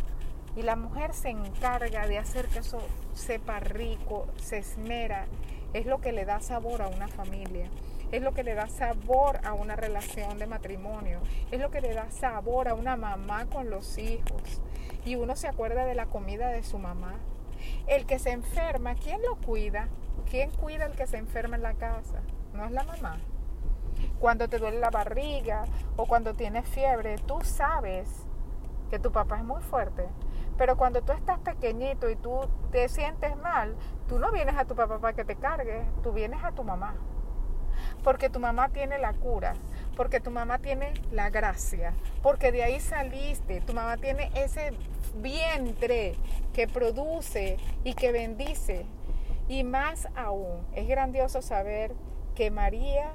Y 0.55 0.63
la 0.63 0.75
mujer 0.75 1.13
se 1.13 1.29
encarga 1.29 2.07
de 2.07 2.17
hacer 2.17 2.47
que 2.47 2.59
eso 2.59 2.79
sepa 3.13 3.59
rico, 3.59 4.27
se 4.37 4.57
esmera 4.57 5.27
es 5.73 5.85
lo 5.85 5.99
que 5.99 6.11
le 6.11 6.25
da 6.25 6.39
sabor 6.39 6.81
a 6.81 6.87
una 6.87 7.07
familia, 7.07 7.69
es 8.11 8.21
lo 8.21 8.33
que 8.33 8.43
le 8.43 8.53
da 8.53 8.67
sabor 8.67 9.39
a 9.43 9.53
una 9.53 9.75
relación 9.75 10.39
de 10.39 10.47
matrimonio, 10.47 11.19
es 11.51 11.59
lo 11.59 11.71
que 11.71 11.81
le 11.81 11.93
da 11.93 12.09
sabor 12.11 12.67
a 12.67 12.73
una 12.73 12.95
mamá 12.95 13.45
con 13.47 13.69
los 13.69 13.97
hijos. 13.97 14.61
Y 15.05 15.15
uno 15.15 15.35
se 15.35 15.47
acuerda 15.47 15.85
de 15.85 15.95
la 15.95 16.07
comida 16.07 16.49
de 16.49 16.63
su 16.63 16.79
mamá. 16.79 17.15
El 17.87 18.05
que 18.05 18.19
se 18.19 18.31
enferma, 18.31 18.95
¿quién 18.95 19.21
lo 19.21 19.35
cuida? 19.35 19.87
¿Quién 20.29 20.51
cuida 20.51 20.85
al 20.85 20.95
que 20.95 21.07
se 21.07 21.17
enferma 21.17 21.55
en 21.55 21.63
la 21.63 21.73
casa? 21.73 22.21
No 22.53 22.65
es 22.65 22.71
la 22.71 22.83
mamá. 22.83 23.17
Cuando 24.19 24.47
te 24.47 24.59
duele 24.59 24.79
la 24.79 24.89
barriga 24.89 25.65
o 25.95 26.05
cuando 26.05 26.33
tienes 26.33 26.67
fiebre, 26.67 27.17
tú 27.25 27.39
sabes 27.43 28.09
que 28.89 28.99
tu 28.99 29.11
papá 29.11 29.37
es 29.37 29.43
muy 29.43 29.61
fuerte. 29.61 30.07
Pero 30.57 30.75
cuando 30.75 31.01
tú 31.01 31.11
estás 31.11 31.39
pequeñito 31.39 32.09
y 32.09 32.15
tú 32.15 32.41
te 32.71 32.89
sientes 32.89 33.35
mal, 33.37 33.75
tú 34.07 34.19
no 34.19 34.31
vienes 34.31 34.55
a 34.57 34.65
tu 34.65 34.75
papá 34.75 34.99
para 34.99 35.13
que 35.13 35.23
te 35.23 35.35
cargue, 35.35 35.83
tú 36.03 36.11
vienes 36.13 36.43
a 36.43 36.51
tu 36.51 36.63
mamá. 36.63 36.95
Porque 38.03 38.29
tu 38.29 38.39
mamá 38.39 38.69
tiene 38.69 38.97
la 38.97 39.13
cura, 39.13 39.53
porque 39.95 40.19
tu 40.19 40.31
mamá 40.31 40.57
tiene 40.57 40.93
la 41.11 41.29
gracia, 41.29 41.93
porque 42.23 42.51
de 42.51 42.63
ahí 42.63 42.79
saliste, 42.79 43.61
tu 43.61 43.73
mamá 43.73 43.97
tiene 43.97 44.31
ese 44.33 44.73
vientre 45.15 46.15
que 46.53 46.67
produce 46.67 47.57
y 47.83 47.93
que 47.93 48.11
bendice. 48.11 48.85
Y 49.47 49.63
más 49.63 50.07
aún, 50.15 50.65
es 50.73 50.87
grandioso 50.87 51.41
saber 51.41 51.93
que 52.35 52.49
María, 52.49 53.11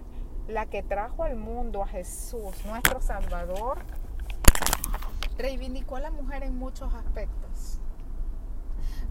la 0.46 0.66
que 0.66 0.82
trajo 0.82 1.24
al 1.24 1.36
mundo 1.36 1.82
a 1.82 1.88
Jesús, 1.88 2.64
nuestro 2.64 3.00
Salvador, 3.00 3.78
reivindicó 5.42 5.96
a 5.96 6.00
la 6.00 6.10
mujer 6.10 6.44
en 6.44 6.56
muchos 6.56 6.94
aspectos. 6.94 7.80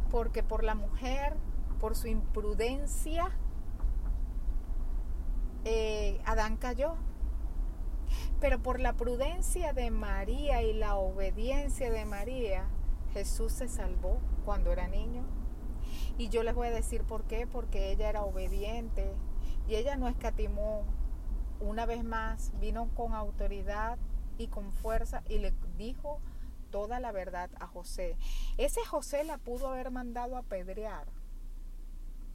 Porque 0.10 0.44
por 0.44 0.64
la 0.64 0.76
mujer, 0.76 1.36
por 1.80 1.96
su 1.96 2.08
imprudencia, 2.08 3.30
eh, 5.66 6.22
Adán 6.26 6.56
cayó. 6.56 6.96
Pero 8.40 8.60
por 8.60 8.80
la 8.80 8.94
prudencia 8.94 9.74
de 9.74 9.92
María 9.92 10.64
y 10.64 10.74
la 10.74 10.96
obediencia 10.96 11.92
de 11.92 12.06
María, 12.06 12.66
Jesús 13.14 13.52
se 13.52 13.68
salvó 13.68 14.18
cuando 14.46 14.72
era 14.72 14.88
niño. 14.88 15.24
Y 16.18 16.30
yo 16.30 16.44
les 16.44 16.56
voy 16.56 16.68
a 16.68 16.72
decir 16.72 17.04
por 17.04 17.24
qué, 17.24 17.46
porque 17.46 17.92
ella 17.92 18.10
era 18.10 18.24
obediente 18.24 19.14
y 19.68 19.76
ella 19.76 19.98
no 19.98 20.08
escatimó. 20.08 20.84
Una 21.60 21.86
vez 21.86 22.04
más, 22.04 22.52
vino 22.60 22.90
con 22.96 23.14
autoridad 23.14 23.98
y 24.42 24.48
con 24.48 24.72
fuerza 24.74 25.24
y 25.30 25.38
le 25.38 25.54
dijo 25.78 26.20
toda 26.72 27.00
la 27.00 27.12
verdad 27.12 27.50
a 27.60 27.68
José. 27.68 28.18
Ese 28.58 28.84
José 28.86 29.24
la 29.24 29.38
pudo 29.38 29.68
haber 29.68 29.92
mandado 29.92 30.36
a 30.36 30.40
apedrear, 30.40 31.08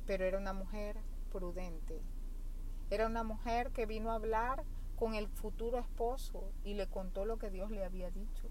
pero 0.06 0.24
era 0.24 0.38
una 0.38 0.52
mujer 0.52 0.98
prudente. 1.32 2.00
Era 2.90 3.06
una 3.06 3.24
mujer 3.24 3.72
que 3.72 3.86
vino 3.86 4.12
a 4.12 4.14
hablar 4.14 4.62
con 4.96 5.14
el 5.14 5.28
futuro 5.28 5.78
esposo 5.78 6.52
y 6.64 6.74
le 6.74 6.86
contó 6.86 7.24
lo 7.24 7.38
que 7.38 7.50
Dios 7.50 7.70
le 7.70 7.84
había 7.84 8.10
dicho. 8.10 8.48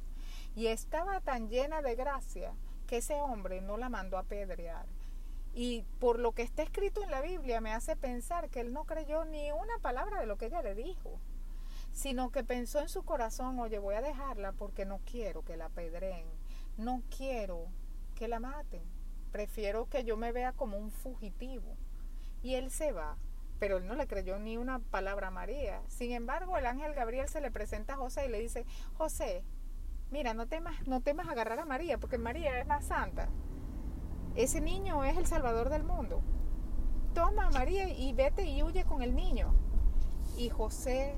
Y 0.55 0.67
estaba 0.67 1.21
tan 1.21 1.49
llena 1.49 1.81
de 1.81 1.95
gracia 1.95 2.53
que 2.87 2.97
ese 2.97 3.15
hombre 3.15 3.61
no 3.61 3.77
la 3.77 3.89
mandó 3.89 4.17
a 4.17 4.21
apedrear. 4.21 4.85
Y 5.53 5.83
por 5.99 6.19
lo 6.19 6.33
que 6.33 6.41
está 6.41 6.63
escrito 6.63 7.01
en 7.01 7.11
la 7.11 7.21
Biblia 7.21 7.61
me 7.61 7.71
hace 7.71 7.95
pensar 7.95 8.49
que 8.49 8.59
él 8.59 8.73
no 8.73 8.83
creyó 8.83 9.23
ni 9.23 9.51
una 9.51 9.77
palabra 9.81 10.19
de 10.19 10.25
lo 10.25 10.37
que 10.37 10.47
ella 10.47 10.61
le 10.61 10.75
dijo 10.75 11.19
sino 11.95 12.29
que 12.29 12.43
pensó 12.43 12.81
en 12.81 12.89
su 12.89 13.03
corazón, 13.03 13.57
oye, 13.57 13.79
voy 13.79 13.95
a 13.95 14.01
dejarla 14.01 14.51
porque 14.51 14.85
no 14.85 14.99
quiero 15.09 15.45
que 15.45 15.55
la 15.55 15.67
apedreen, 15.67 16.27
no 16.77 17.01
quiero 17.09 17.67
que 18.15 18.27
la 18.27 18.41
maten, 18.41 18.83
prefiero 19.31 19.87
que 19.87 20.03
yo 20.03 20.17
me 20.17 20.33
vea 20.33 20.51
como 20.51 20.77
un 20.77 20.91
fugitivo. 20.91 21.77
Y 22.43 22.55
él 22.55 22.69
se 22.69 22.91
va, 22.91 23.15
pero 23.59 23.77
él 23.77 23.87
no 23.87 23.95
le 23.95 24.07
creyó 24.07 24.37
ni 24.39 24.57
una 24.57 24.79
palabra 24.79 25.27
a 25.27 25.31
María. 25.31 25.81
Sin 25.87 26.11
embargo, 26.11 26.57
el 26.57 26.65
ángel 26.65 26.93
Gabriel 26.93 27.29
se 27.29 27.39
le 27.39 27.49
presenta 27.49 27.93
a 27.93 27.97
José 27.97 28.25
y 28.25 28.29
le 28.29 28.41
dice, 28.41 28.65
José, 28.97 29.45
mira, 30.11 30.33
no 30.33 30.47
temas, 30.47 30.85
no 30.85 30.99
temas 30.99 31.29
agarrar 31.29 31.59
a 31.61 31.65
María, 31.65 31.97
porque 31.97 32.17
María 32.17 32.59
es 32.59 32.67
la 32.67 32.81
santa. 32.81 33.29
Ese 34.35 34.59
niño 34.59 35.05
es 35.05 35.15
el 35.15 35.27
salvador 35.27 35.69
del 35.69 35.85
mundo. 35.85 36.21
toma 37.13 37.49
María 37.51 37.87
y 37.87 38.11
vete 38.11 38.45
y 38.45 38.63
huye 38.63 38.83
con 38.83 39.01
el 39.01 39.15
niño. 39.15 39.53
Y 40.37 40.49
José, 40.49 41.15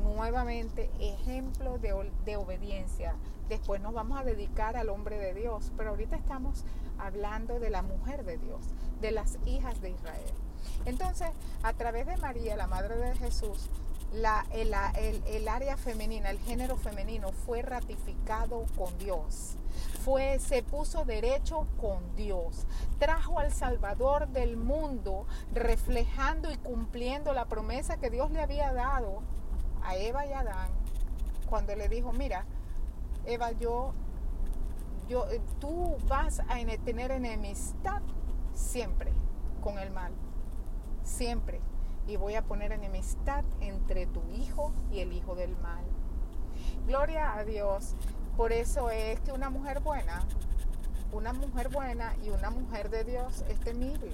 nuevamente, 0.00 0.90
ejemplo 0.98 1.78
de, 1.78 2.36
obediencia. 2.36 3.14
Después 3.48 3.80
nos 3.80 3.92
vamos 3.92 4.20
a 4.20 4.24
dedicar 4.24 4.76
al 4.76 4.88
hombre 4.88 5.18
de 5.18 5.34
Dios, 5.34 5.72
pero 5.76 5.90
ahorita 5.90 6.16
estamos 6.16 6.64
hablando 6.98 7.58
de 7.58 7.70
la 7.70 7.82
mujer 7.82 8.24
de 8.24 8.38
Dios, 8.38 8.60
de 9.00 9.10
las 9.10 9.38
hijas 9.46 9.80
de 9.80 9.90
Israel. 9.90 10.34
Entonces, 10.84 11.28
a 11.62 11.72
través 11.72 12.06
de 12.06 12.16
María, 12.18 12.56
la 12.56 12.66
madre 12.66 12.96
de 12.96 13.16
Jesús, 13.16 13.70
la, 14.12 14.44
el, 14.50 14.74
el, 15.26 15.48
área 15.48 15.76
femenina, 15.76 16.30
el 16.30 16.38
género 16.40 16.76
femenino 16.76 17.32
fue 17.32 17.62
ratificado 17.62 18.66
con 18.76 18.96
Dios. 18.98 19.56
Fue, 20.04 20.38
se 20.40 20.62
puso 20.62 21.04
derecho 21.04 21.66
con 21.80 22.16
Dios. 22.16 22.66
Trajo 22.98 23.38
al 23.38 23.52
Salvador 23.52 24.28
del 24.28 24.56
mundo, 24.56 25.26
reflejando 25.52 26.50
y 26.50 26.56
cumpliendo 26.56 27.32
la 27.32 27.44
promesa 27.44 27.98
que 27.98 28.10
Dios 28.10 28.30
le 28.30 28.40
había 28.40 28.72
dado 28.72 29.22
a 29.82 29.96
Eva 29.96 30.26
y 30.26 30.32
Adán, 30.32 30.70
cuando 31.48 31.74
le 31.74 31.88
dijo, 31.88 32.12
mira, 32.12 32.44
Eva, 33.24 33.52
yo, 33.52 33.92
yo, 35.08 35.26
tú 35.58 35.96
vas 36.08 36.40
a 36.40 36.56
tener 36.84 37.10
enemistad 37.10 38.02
siempre 38.54 39.12
con 39.60 39.78
el 39.78 39.90
mal 39.90 40.12
siempre. 41.10 41.60
Y 42.06 42.16
voy 42.16 42.34
a 42.34 42.42
poner 42.42 42.72
enemistad 42.72 43.44
entre 43.60 44.06
tu 44.06 44.22
hijo 44.34 44.72
y 44.90 45.00
el 45.00 45.12
hijo 45.12 45.34
del 45.34 45.56
mal. 45.58 45.84
Gloria 46.86 47.36
a 47.36 47.44
Dios. 47.44 47.94
Por 48.36 48.52
eso 48.52 48.90
es 48.90 49.20
que 49.20 49.32
una 49.32 49.50
mujer 49.50 49.80
buena, 49.80 50.22
una 51.12 51.32
mujer 51.32 51.68
buena 51.68 52.16
y 52.24 52.30
una 52.30 52.50
mujer 52.50 52.90
de 52.90 53.04
Dios 53.04 53.44
es 53.48 53.60
temible. 53.60 54.12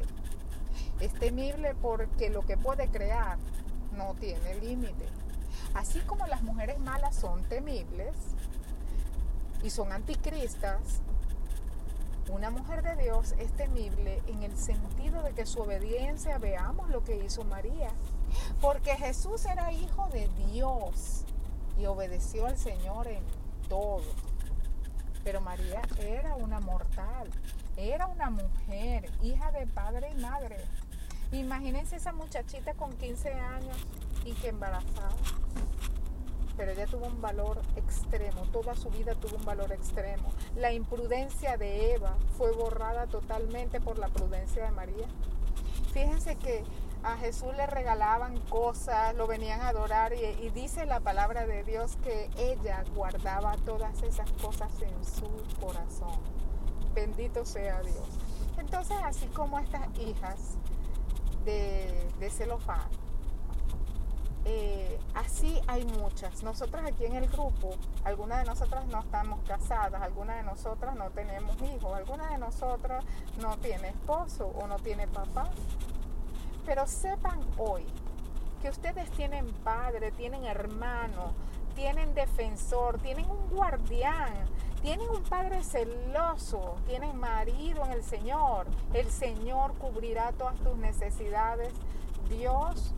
Es 1.00 1.12
temible 1.14 1.74
porque 1.80 2.30
lo 2.30 2.42
que 2.42 2.56
puede 2.56 2.88
crear 2.88 3.38
no 3.92 4.14
tiene 4.14 4.56
límite. 4.56 5.06
Así 5.74 6.00
como 6.00 6.26
las 6.26 6.42
mujeres 6.42 6.78
malas 6.78 7.16
son 7.16 7.42
temibles 7.44 8.14
y 9.62 9.70
son 9.70 9.92
anticristas, 9.92 11.02
una 12.28 12.50
mujer 12.50 12.82
de 12.82 12.96
Dios 12.96 13.34
es 13.38 13.52
temible 13.52 14.20
en 14.26 14.42
el 14.42 14.56
sentido 14.56 15.22
de 15.22 15.32
que 15.32 15.46
su 15.46 15.60
obediencia, 15.60 16.38
veamos 16.38 16.90
lo 16.90 17.04
que 17.04 17.24
hizo 17.24 17.44
María, 17.44 17.90
porque 18.60 18.96
Jesús 18.96 19.44
era 19.46 19.72
hijo 19.72 20.08
de 20.08 20.28
Dios 20.50 21.24
y 21.78 21.86
obedeció 21.86 22.46
al 22.46 22.58
Señor 22.58 23.06
en 23.06 23.22
todo. 23.68 24.02
Pero 25.22 25.40
María 25.40 25.82
era 26.00 26.34
una 26.34 26.58
mortal, 26.58 27.30
era 27.76 28.06
una 28.08 28.30
mujer, 28.30 29.10
hija 29.22 29.52
de 29.52 29.66
padre 29.68 30.10
y 30.10 30.20
madre. 30.20 30.56
Imagínense 31.32 31.96
esa 31.96 32.12
muchachita 32.12 32.74
con 32.74 32.92
15 32.96 33.32
años 33.32 33.76
y 34.26 34.32
que 34.32 34.48
embarazada 34.48 35.14
pero 36.56 36.72
ella 36.72 36.86
tuvo 36.86 37.06
un 37.06 37.20
valor 37.20 37.60
extremo, 37.76 38.42
toda 38.52 38.74
su 38.74 38.88
vida 38.90 39.14
tuvo 39.14 39.36
un 39.36 39.44
valor 39.44 39.72
extremo. 39.72 40.30
La 40.56 40.72
imprudencia 40.72 41.56
de 41.56 41.94
Eva 41.94 42.16
fue 42.36 42.52
borrada 42.52 43.06
totalmente 43.06 43.80
por 43.80 43.98
la 43.98 44.08
prudencia 44.08 44.64
de 44.64 44.70
María. 44.70 45.06
Fíjense 45.92 46.36
que 46.36 46.64
a 47.02 47.16
Jesús 47.18 47.54
le 47.56 47.66
regalaban 47.66 48.40
cosas, 48.48 49.14
lo 49.14 49.26
venían 49.26 49.60
a 49.60 49.68
adorar 49.68 50.14
y, 50.14 50.24
y, 50.44 50.50
dice 50.50 50.86
la 50.86 51.00
palabra 51.00 51.46
de 51.46 51.62
Dios 51.62 51.96
que 52.02 52.30
ella 52.38 52.82
guardaba 52.94 53.54
todas 53.64 54.02
esas 54.02 54.30
cosas 54.32 54.70
en 54.80 55.04
su 55.04 55.28
corazón. 55.60 56.18
Bendito 56.94 57.44
sea 57.44 57.80
Dios. 57.82 58.08
Entonces, 58.58 58.96
así 59.04 59.26
como 59.28 59.58
estas 59.58 59.86
hijas 59.98 60.56
de, 61.44 62.08
de 62.18 62.30
Celofán, 62.30 62.88
eh, 64.48 65.00
así 65.14 65.60
hay 65.66 65.84
muchas. 65.84 66.44
Nosotras 66.44 66.86
aquí 66.86 67.04
en 67.04 67.16
el 67.16 67.28
grupo, 67.28 67.74
algunas 68.04 68.38
de 68.38 68.44
nosotras 68.44 68.86
no 68.86 69.00
estamos 69.00 69.40
casadas, 69.44 70.00
algunas 70.00 70.36
de 70.36 70.44
nosotras 70.44 70.94
no 70.94 71.10
tenemos 71.10 71.56
hijos, 71.62 71.92
algunas 71.96 72.30
de 72.30 72.38
nosotras 72.38 73.04
no 73.40 73.56
tiene 73.58 73.88
esposo 73.88 74.46
o 74.46 74.68
no 74.68 74.76
tiene 74.76 75.08
papá. 75.08 75.50
Pero 76.64 76.86
sepan 76.86 77.40
hoy 77.58 77.84
que 78.62 78.68
ustedes 78.68 79.10
tienen 79.10 79.46
padre, 79.64 80.12
tienen 80.12 80.44
hermano, 80.44 81.32
tienen 81.74 82.14
defensor, 82.14 83.00
tienen 83.00 83.28
un 83.28 83.48
guardián, 83.48 84.32
tienen 84.80 85.10
un 85.10 85.24
padre 85.24 85.64
celoso, 85.64 86.76
tienen 86.86 87.16
marido 87.16 87.84
en 87.84 87.90
el 87.90 88.04
Señor. 88.04 88.68
El 88.94 89.10
Señor 89.10 89.74
cubrirá 89.74 90.30
todas 90.30 90.54
tus 90.60 90.76
necesidades. 90.76 91.72
Dios 92.28 92.94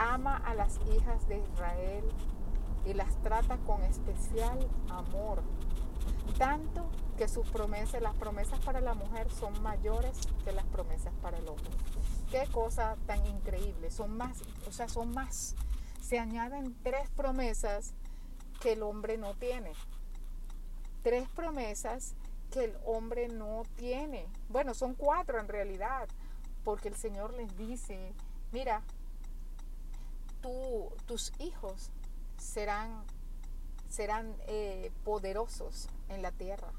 ama 0.00 0.38
a 0.38 0.54
las 0.54 0.80
hijas 0.94 1.28
de 1.28 1.38
Israel 1.38 2.04
y 2.86 2.94
las 2.94 3.14
trata 3.22 3.58
con 3.58 3.82
especial 3.82 4.58
amor. 4.88 5.42
Tanto 6.38 6.88
que 7.18 7.28
sus 7.28 7.46
promesas, 7.50 8.00
las 8.00 8.14
promesas 8.14 8.58
para 8.60 8.80
la 8.80 8.94
mujer 8.94 9.30
son 9.30 9.62
mayores 9.62 10.18
que 10.42 10.52
las 10.52 10.64
promesas 10.64 11.12
para 11.20 11.36
el 11.36 11.46
hombre. 11.46 11.70
Qué 12.30 12.46
cosa 12.50 12.96
tan 13.06 13.24
increíble. 13.26 13.90
Son 13.90 14.16
más, 14.16 14.38
o 14.66 14.72
sea, 14.72 14.88
son 14.88 15.12
más. 15.12 15.54
Se 16.00 16.18
añaden 16.18 16.74
tres 16.82 17.10
promesas 17.10 17.92
que 18.60 18.72
el 18.72 18.82
hombre 18.82 19.18
no 19.18 19.34
tiene. 19.34 19.72
Tres 21.02 21.28
promesas 21.28 22.14
que 22.50 22.64
el 22.64 22.76
hombre 22.86 23.28
no 23.28 23.64
tiene. 23.76 24.26
Bueno, 24.48 24.72
son 24.72 24.94
cuatro 24.94 25.38
en 25.38 25.48
realidad, 25.48 26.08
porque 26.64 26.88
el 26.88 26.96
Señor 26.96 27.34
les 27.34 27.54
dice, 27.58 28.14
mira, 28.50 28.82
tus 31.06 31.32
hijos 31.38 31.90
serán, 32.38 33.04
serán 33.88 34.34
eh, 34.46 34.90
poderosos 35.04 35.88
en 36.08 36.22
la 36.22 36.32
tierra. 36.32 36.72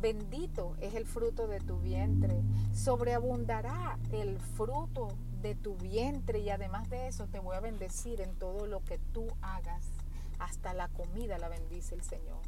Bendito 0.00 0.74
es 0.80 0.94
el 0.94 1.06
fruto 1.06 1.46
de 1.46 1.60
tu 1.60 1.78
vientre, 1.78 2.42
sobreabundará 2.74 3.98
el 4.10 4.38
fruto 4.40 5.08
de 5.42 5.54
tu 5.54 5.76
vientre 5.76 6.40
y 6.40 6.50
además 6.50 6.88
de 6.90 7.08
eso 7.08 7.26
te 7.26 7.38
voy 7.38 7.56
a 7.56 7.60
bendecir 7.60 8.20
en 8.20 8.34
todo 8.36 8.66
lo 8.66 8.84
que 8.84 8.98
tú 9.12 9.28
hagas. 9.42 9.86
Hasta 10.38 10.74
la 10.74 10.88
comida 10.88 11.38
la 11.38 11.48
bendice 11.48 11.94
el 11.94 12.02
Señor. 12.02 12.40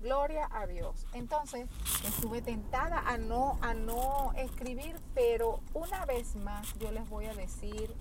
Gloria 0.00 0.48
a 0.52 0.66
Dios. 0.66 1.06
Entonces 1.12 1.68
estuve 2.06 2.42
tentada 2.42 3.00
a 3.00 3.18
no, 3.18 3.58
a 3.62 3.74
no 3.74 4.32
escribir, 4.36 4.96
pero 5.14 5.60
una 5.74 6.04
vez 6.06 6.36
más 6.36 6.74
yo 6.78 6.90
les 6.92 7.08
voy 7.08 7.26
a 7.26 7.34
decir 7.34 7.94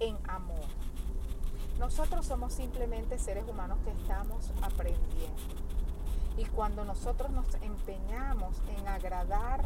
en 0.00 0.16
amor. 0.28 0.66
Nosotros 1.78 2.24
somos 2.24 2.54
simplemente 2.54 3.18
seres 3.18 3.44
humanos 3.48 3.78
que 3.84 3.90
estamos 3.90 4.50
aprendiendo. 4.62 5.36
Y 6.38 6.44
cuando 6.46 6.84
nosotros 6.84 7.30
nos 7.30 7.46
empeñamos 7.56 8.56
en 8.78 8.88
agradar 8.88 9.64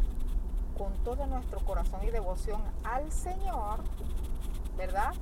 con 0.77 0.93
todo 1.03 1.25
nuestro 1.27 1.59
corazón 1.61 2.01
y 2.03 2.11
devoción 2.11 2.61
al 2.83 3.11
Señor, 3.11 3.79
¿verdad? 4.77 5.13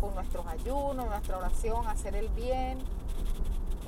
Con 0.00 0.14
nuestros 0.14 0.46
ayunos, 0.46 1.06
nuestra 1.06 1.38
oración, 1.38 1.86
hacer 1.86 2.16
el 2.16 2.28
bien, 2.30 2.78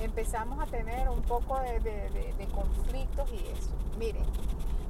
empezamos 0.01 0.61
a 0.61 0.67
tener 0.67 1.09
un 1.09 1.23
poco 1.23 1.59
de, 1.61 1.81
de 1.81 2.47
conflictos 2.49 3.31
y 3.33 3.39
eso. 3.49 3.71
Miren, 3.99 4.25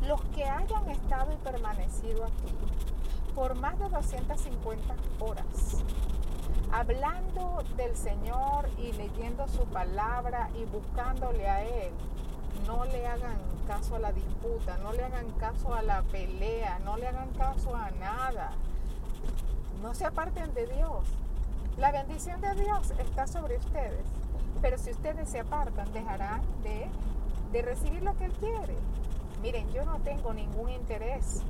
los 0.06 0.20
que 0.34 0.44
hayan 0.44 0.88
estado 0.90 1.32
y 1.32 1.36
permanecido 1.36 2.24
aquí 2.24 2.91
por 3.34 3.54
más 3.54 3.78
de 3.78 3.88
250 3.88 4.94
horas, 5.20 5.82
hablando 6.70 7.62
del 7.76 7.96
Señor 7.96 8.68
y 8.78 8.92
leyendo 8.92 9.46
su 9.48 9.64
palabra 9.66 10.50
y 10.54 10.64
buscándole 10.64 11.48
a 11.48 11.62
Él. 11.64 11.92
No 12.66 12.84
le 12.84 13.06
hagan 13.06 13.38
caso 13.66 13.96
a 13.96 13.98
la 13.98 14.12
disputa, 14.12 14.76
no 14.78 14.92
le 14.92 15.02
hagan 15.04 15.30
caso 15.32 15.74
a 15.74 15.82
la 15.82 16.02
pelea, 16.02 16.78
no 16.84 16.96
le 16.96 17.08
hagan 17.08 17.30
caso 17.30 17.74
a 17.74 17.90
nada. 17.92 18.52
No 19.82 19.94
se 19.94 20.04
aparten 20.04 20.52
de 20.54 20.66
Dios. 20.66 21.08
La 21.78 21.90
bendición 21.90 22.40
de 22.40 22.54
Dios 22.54 22.92
está 22.98 23.26
sobre 23.26 23.56
ustedes, 23.56 24.04
pero 24.60 24.76
si 24.76 24.90
ustedes 24.90 25.28
se 25.28 25.40
apartan, 25.40 25.90
dejarán 25.92 26.42
de, 26.62 26.86
de 27.50 27.62
recibir 27.62 28.02
lo 28.02 28.16
que 28.16 28.26
Él 28.26 28.32
quiere. 28.32 28.76
Miren, 29.40 29.72
yo 29.72 29.84
no 29.84 29.98
tengo 30.00 30.34
ningún 30.34 30.68
interés 30.70 31.42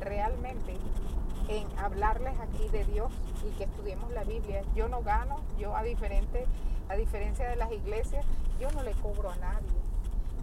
realmente 0.00 0.76
en 1.50 1.66
hablarles 1.78 2.38
aquí 2.38 2.68
de 2.68 2.84
Dios 2.84 3.12
y 3.44 3.50
que 3.56 3.64
estudiemos 3.64 4.10
la 4.12 4.22
Biblia. 4.22 4.62
Yo 4.74 4.88
no 4.88 5.02
gano, 5.02 5.40
yo 5.58 5.76
a, 5.76 5.82
diferente, 5.82 6.46
a 6.88 6.94
diferencia 6.94 7.48
de 7.48 7.56
las 7.56 7.72
iglesias, 7.72 8.24
yo 8.60 8.70
no 8.70 8.82
le 8.82 8.92
cobro 8.92 9.30
a 9.30 9.36
nadie. 9.36 9.68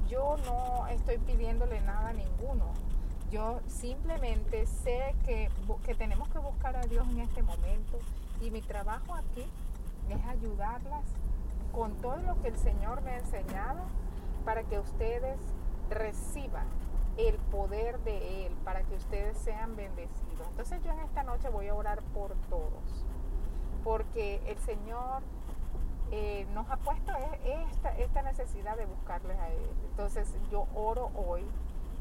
Yo 0.10 0.36
no 0.46 0.88
estoy 0.88 1.18
pidiéndole 1.18 1.80
nada 1.82 2.10
a 2.10 2.14
ninguno. 2.14 2.66
Yo 3.32 3.60
simplemente 3.68 4.66
sé 4.66 5.16
que, 5.26 5.50
que 5.86 5.96
tenemos 5.96 6.28
que 6.30 6.40
buscar 6.40 6.76
a 6.76 6.82
Dios 6.82 7.08
en 7.10 7.20
este 7.20 7.42
momento 7.42 8.00
y 8.42 8.52
mi 8.52 8.62
trabajo 8.62 9.16
aquí 9.16 9.46
es 10.10 10.26
ayudarlas 10.26 11.04
con 11.72 11.96
todo 11.98 12.18
lo 12.18 12.42
que 12.42 12.50
el 12.50 12.58
Señor 12.58 13.02
me 13.02 13.12
ha 13.12 13.18
enseñado 13.18 13.82
para 14.46 14.64
que 14.64 14.80
ustedes 14.80 15.38
reciban 15.90 16.68
el 17.18 17.36
poder 17.52 18.00
de 18.00 18.46
Él 18.46 18.54
para 18.64 18.84
que 18.84 18.96
ustedes 18.96 19.38
sean 19.38 19.76
bendecidos. 19.76 20.48
Entonces 20.50 20.82
yo 20.84 20.92
en 20.92 21.00
esta 21.00 21.24
noche 21.24 21.50
voy 21.50 21.68
a 21.68 21.76
orar 21.76 22.02
por 22.14 22.36
todos, 22.50 23.06
porque 23.84 24.42
el 24.46 24.58
Señor 24.60 25.24
eh, 26.12 26.46
nos 26.54 26.70
ha 26.70 26.78
puesto 26.78 27.12
e, 27.44 27.64
esta, 27.72 27.98
esta 27.98 28.22
necesidad 28.22 28.78
de 28.78 28.86
buscarles 28.86 29.38
a 29.40 29.50
Él. 29.50 29.70
Entonces 29.90 30.34
yo 30.52 30.68
oro 30.76 31.12
hoy 31.16 31.44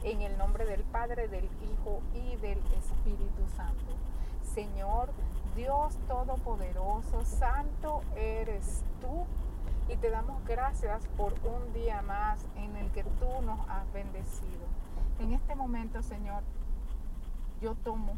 en 0.02 0.22
el 0.22 0.37
nombre 0.38 0.64
del 0.66 0.83
Padre, 0.85 1.29
del 1.29 1.44
Hijo 1.44 2.00
y 2.14 2.37
del 2.37 2.59
Espíritu 2.79 3.48
Santo. 3.57 3.94
Señor, 4.55 5.11
Dios 5.57 5.96
Todopoderoso, 6.07 7.24
Santo 7.24 8.02
eres 8.14 8.85
tú 9.00 9.26
y 9.88 9.96
te 9.96 10.11
damos 10.11 10.44
gracias 10.44 11.07
por 11.16 11.33
un 11.44 11.72
día 11.72 12.02
más 12.02 12.44
en 12.57 12.76
el 12.76 12.90
que 12.92 13.02
tú 13.05 13.42
nos 13.42 13.61
has 13.68 13.90
bendecido. 13.92 14.66
En 15.18 15.33
este 15.33 15.55
momento, 15.55 16.02
Señor, 16.02 16.42
yo 17.62 17.74
tomo 17.74 18.16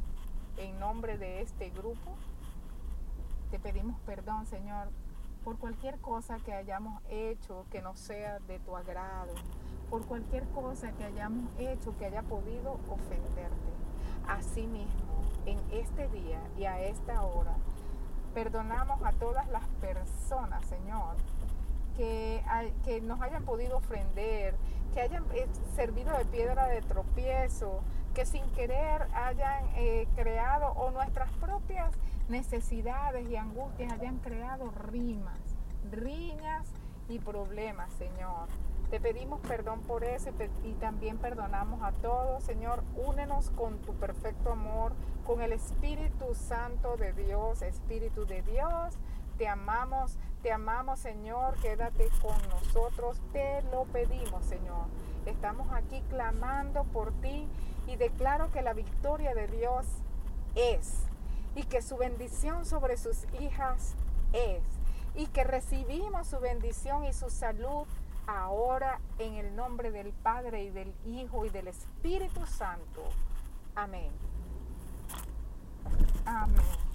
en 0.57 0.81
nombre 0.81 1.17
de 1.17 1.43
este 1.43 1.71
grupo, 1.71 2.17
te 3.53 3.61
pedimos 3.61 4.01
perdón, 4.01 4.47
Señor, 4.47 4.89
por 5.45 5.59
cualquier 5.59 5.99
cosa 6.01 6.39
que 6.39 6.53
hayamos 6.53 7.01
hecho 7.09 7.65
que 7.71 7.81
no 7.83 7.95
sea 7.95 8.41
de 8.41 8.59
tu 8.59 8.77
agrado, 8.77 9.33
por 9.91 10.05
cualquier 10.07 10.45
cosa 10.49 10.91
que 10.93 11.05
hayamos 11.05 11.49
hecho 11.59 11.97
que 11.97 12.07
haya 12.07 12.23
podido 12.23 12.73
ofenderte. 12.91 13.69
Asimismo, 14.27 15.23
en 15.47 15.59
este 15.71 16.09
día 16.09 16.41
y 16.59 16.65
a 16.65 16.83
esta 16.83 17.23
hora, 17.23 17.55
perdonamos 18.35 19.01
a 19.05 19.13
todas 19.13 19.49
las 19.49 19.67
personas, 19.81 20.67
Señor, 20.67 21.15
que, 21.99 22.41
que 22.85 23.01
nos 23.01 23.21
hayan 23.21 23.45
podido 23.45 23.79
ofender, 23.79 24.55
que 24.95 25.01
hayan 25.01 25.25
eh, 25.35 25.49
servido 25.75 26.17
de 26.17 26.25
piedra 26.25 26.69
de 26.69 26.81
tropiezo, 26.81 27.81
que 28.15 28.25
sin 28.25 28.45
querer 28.53 29.03
hayan 29.13 29.65
eh, 29.75 30.07
creado 30.15 30.69
o 30.73 30.93
nuestras 30.93 31.31
propias 31.33 31.93
necesidades 32.29 33.29
y 33.29 33.37
angustias 33.37 33.93
hayan 33.93 34.19
creado 34.19 34.71
rimas, 34.71 35.41
riñas 35.91 36.69
y 37.09 37.19
problemas, 37.19 37.93
Señor. 37.95 38.49
Te 38.91 39.01
pedimos 39.01 39.41
perdón 39.41 39.81
por 39.81 40.05
eso 40.05 40.31
y, 40.65 40.73
también 40.75 41.19
perdonamos 41.19 41.83
a 41.83 41.93
todos, 41.93 42.45
Señor. 42.45 42.83
Únenos 42.97 43.51
con 43.51 43.79
tu 43.79 43.93
perfecto 43.95 44.53
amor, 44.53 44.93
con 45.27 45.43
el 45.43 45.53
Espíritu 45.53 46.35
Santo 46.35 46.97
de 46.97 47.13
Dios, 47.13 47.61
Espíritu 47.61 48.25
de 48.25 48.41
Dios. 48.43 48.95
Te 49.37 49.47
amamos, 49.47 50.17
te 50.43 50.53
amamos, 50.53 51.01
Señor. 51.01 51.57
Quédate 51.61 52.09
con 52.23 52.37
nosotros. 52.49 53.19
Te 53.33 53.63
lo 53.71 53.85
pedimos, 53.85 54.45
Señor. 54.45 54.87
Estamos 55.27 55.69
aquí 55.73 56.03
clamando 56.09 56.85
por 56.85 57.13
ti 57.21 57.47
y 57.87 57.97
declaro 57.97 58.51
que 58.51 58.63
la 58.63 58.73
victoria 58.73 59.35
de 59.35 59.47
Dios 59.49 59.87
es 60.55 61.05
y 61.55 61.65
que 61.65 61.83
su 61.83 61.97
bendición 61.97 62.65
sobre 62.65 62.97
sus 62.97 63.25
hijas 63.41 63.95
es 64.33 64.63
y 65.15 65.27
que 65.27 65.45
recibimos 65.45 66.29
su 66.29 66.39
bendición 66.39 67.05
y 67.05 67.13
su 67.13 67.31
salud 67.31 67.87
ahora 68.27 69.01
en 69.19 69.35
el 69.35 69.57
nombre 69.57 69.91
del 69.91 70.13
Padre 70.13 70.65
y 70.65 70.71
del 70.71 70.95
Hijo 71.07 71.47
y 71.47 71.51
del 71.51 71.69
Espíritu 71.69 72.47
Santo. 72.47 73.03
Amén. 73.75 74.11
Amén. 76.25 76.88